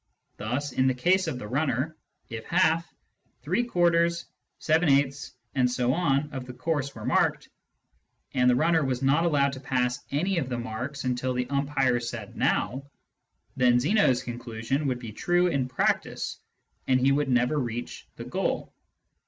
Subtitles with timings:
[0.37, 1.95] Thus, in the case of the runner,
[2.27, 2.91] if half,
[3.43, 4.25] three quarters,
[4.57, 7.49] seven eighths, and so on of the course were marked,
[8.33, 11.99] and the runner was not allowed to pass any of the marks until the umpire
[11.99, 12.89] said "Now,"
[13.55, 16.39] then Zeno's conclusion would be true in practice,
[16.87, 18.73] and he would never reach the goal.